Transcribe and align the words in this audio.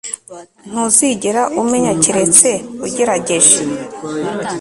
Ntuzigera 0.69 1.41
umenya 1.61 1.93
keretse 2.03 2.49
ugerageje 2.85 3.57